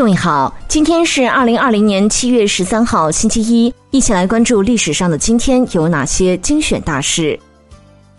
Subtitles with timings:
[0.00, 7.38] 各位好，今天是二零二零年七月十三号，星期一，一起来关注历史上的今天有哪些精选大事。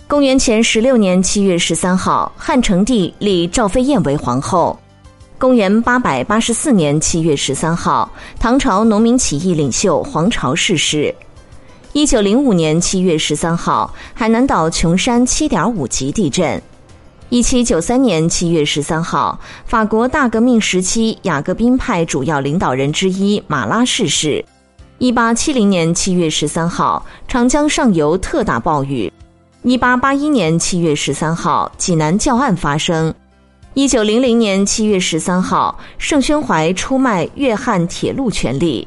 [0.08, 4.80] 公元前十六年七月十三号，汉成帝立赵飞燕为皇后。
[5.40, 8.08] 公元八百八十四年七月十三号，
[8.40, 11.12] 唐朝农民起义领袖黄巢逝世。
[11.94, 16.62] 一九零五年七月十三号，海南岛琼山七点五级地震。
[17.32, 24.44] 一七九三年七月十三号，法国大革命时期雅各宾派主要领导人之一马拉逝世。
[24.98, 29.10] 一八七零年七月十三号，长江上游特大暴雨。
[29.64, 33.14] 一八八一年七月十三号，济南教案发生。
[33.76, 38.86] 一九零零年七月十三号，盛宣怀出卖粤汉铁路权利。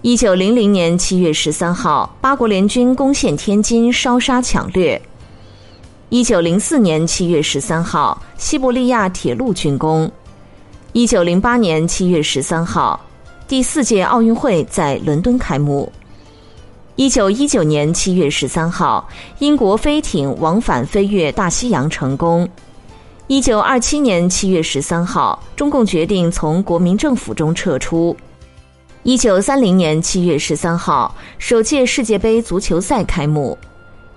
[0.00, 5.02] 一九零零年七月十三号，八国联军攻陷天津，烧杀抢掠。
[6.12, 10.12] 一九零四年七月十三号，西伯利亚铁路竣工。
[10.92, 13.00] 一九零八年七月十三号，
[13.48, 15.90] 第四届奥运会在伦敦开幕。
[16.96, 22.46] 一九一九年七月十三号，英国飞艇往返飞越大西洋成功。
[23.26, 28.14] 一九二七年七月十三号，中共决定从国民政府中撤出。
[29.02, 33.56] 一九三零年七月十三号，首届世界杯足球赛开幕。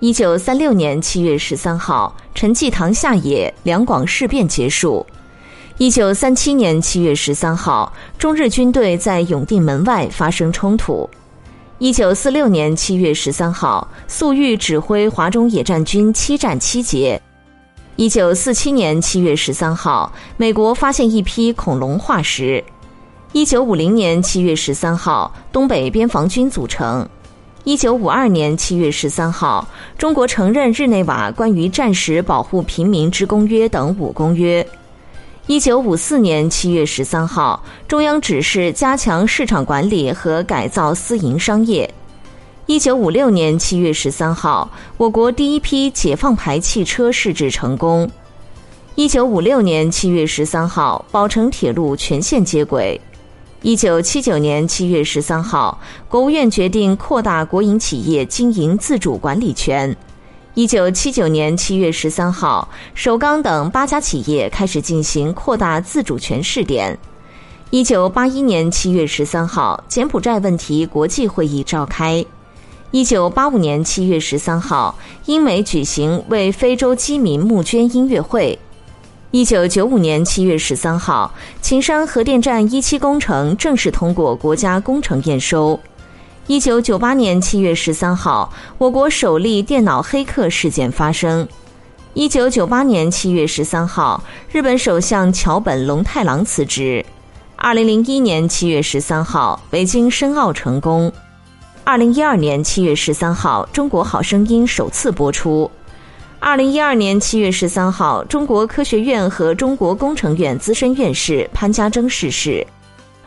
[0.01, 5.05] 一九三六年七月十三号，陈济棠下野，两广事变结束。
[5.77, 11.09] 一九三七年七月十三号，中日军队在永定门外发生冲突。
[11.77, 17.21] 一九四六年七月十三号，粟裕指挥华中野战军七战七捷。
[17.95, 22.61] 一九四七年七月十三号，美国发现一批恐龙化石。
[23.31, 27.07] 一九五零年七月十三号，东北边防军组成。
[27.65, 34.65] 一九五二年七月十三号，中国承认日内瓦关于战时保护平民之公约等五公约。
[35.47, 41.91] 一九五四年七月十三号，中央指示加强市场管理和改造私营商业。
[42.67, 48.07] 一九五六年七月十三号，我国第一批解放牌汽车试制成功。
[48.93, 53.01] 一九五六年七月十三号，宝成铁路全线接轨。
[53.65, 59.97] 一九七九年七月十三号，国务院决定扩大国营企业经营自主管理权。
[60.53, 66.95] 一九七九年七月十三号，首钢等八家企业开始进行扩大自主权试点。
[67.71, 72.23] 一九八一年七月十三号，柬埔寨问题国际会议召开。
[72.91, 74.95] 一九八五年七月十三号，
[75.25, 78.59] 英美举行为非洲饥民募捐音乐会。
[79.35, 81.29] 一九九五年七月十三号，
[81.61, 85.77] 秦山核电站一期工程正式通过国家工程验收。
[86.47, 91.45] 一九九八年七月十三号，我国首例电脑黑客事件发生。
[92.13, 97.05] 一九九八年七月十三号，日本首相桥本龙太郎辞职。
[97.57, 101.11] 二零零一年七月十三号，北京申奥成功。
[101.83, 105.69] 二零一二年七月十三号，《中国好声音》首次播出。
[106.45, 112.63] 二零一二年七月十三号，中国科学院和中国工程院资深院士潘家铮逝世。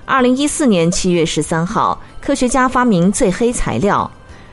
[0.05, 4.09] 二零一四年七月十三号，科学家发明最黑材料。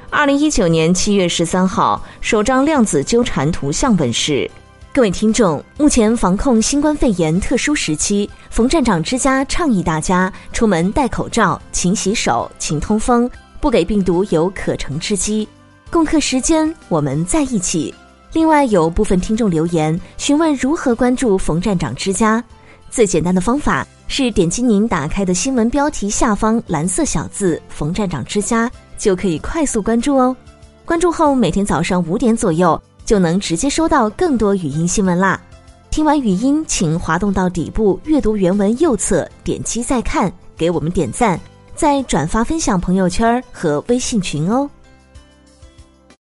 [0.09, 4.50] 二零一九年七月十三号，首张量子纠缠图像问世。
[4.92, 13.30] 各位听众，目前防控新冠肺炎特殊时期，冯站长之家倡议大家出门戴口罩、勤洗手、勤通风，
[13.62, 15.47] 不给病毒有可乘之机。
[15.92, 17.94] 共克时间，我们在一起。
[18.35, 22.44] 另外，有部分听众留言询问如何关注冯站长之家。
[22.90, 28.69] 最简单的方法是点击您打开的新闻标题下方蓝色小字“冯站长之家”，
[29.00, 30.35] 就可以快速关注哦。
[30.84, 35.41] 关注后，每天早上五点左右就能直接收到更多语音新闻啦。
[35.90, 41.40] 听完语音，请滑动到底部阅读原文右侧，点击再看，给我们点赞，
[41.73, 44.69] 再转发分享朋友圈和微信群哦。